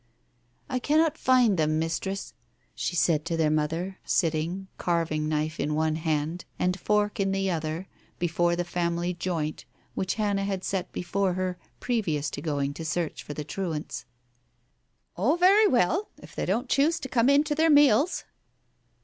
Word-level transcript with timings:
"I 0.67 0.79
cannot 0.79 1.15
find 1.15 1.57
them, 1.59 1.77
mistress," 1.77 2.33
she 2.73 2.95
said 2.95 3.23
to 3.25 3.37
their 3.37 3.51
mother 3.51 3.99
sitting, 4.03 4.67
carving 4.79 5.29
knife 5.29 5.59
in 5.59 5.75
one 5.75 5.95
hand 5.97 6.43
and 6.57 6.79
fork 6.79 7.19
in 7.19 7.31
the 7.31 7.51
other, 7.51 7.87
before 8.17 8.55
the 8.55 8.63
family 8.63 9.13
joint, 9.13 9.65
which 9.93 10.15
Hannah 10.15 10.43
had 10.45 10.63
set 10.63 10.91
before 10.91 11.33
her, 11.33 11.59
previous 11.79 12.31
to 12.31 12.41
going 12.41 12.73
in 12.79 12.83
search 12.83 13.29
of 13.29 13.35
the 13.35 13.43
truants. 13.43 14.05
Digitized 14.25 15.15
by 15.15 15.23
Google 15.23 15.37
THE 15.37 15.37
BAROMETER 15.37 15.37
221 15.37 15.37
"Oh, 15.37 15.37
very 15.37 15.67
well! 15.95 16.09
if 16.17 16.35
they 16.35 16.45
don't 16.47 16.67
choose 16.67 16.99
to 16.99 17.07
come 17.07 17.29
in 17.29 17.43
to 17.43 17.53
their 17.53 17.69
meals 17.69 18.23